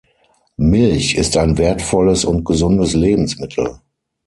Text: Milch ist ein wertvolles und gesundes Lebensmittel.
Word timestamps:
Milch 0.57 1.13
ist 1.13 1.37
ein 1.37 1.59
wertvolles 1.59 2.25
und 2.25 2.43
gesundes 2.43 2.95
Lebensmittel. 2.95 3.81